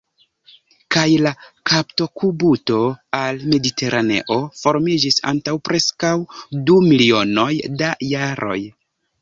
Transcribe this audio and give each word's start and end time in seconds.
Kaj 0.93 1.01
la 1.25 1.33
kaptokubuto 1.71 2.79
al 3.17 3.37
Mediteraneo 3.53 4.39
formiĝis 4.63 5.21
antaŭ 5.33 5.55
preskaŭ 5.71 6.15
du 6.71 6.81
milionoj 6.91 7.51
da 7.85 7.93
jaroj. 8.15 8.59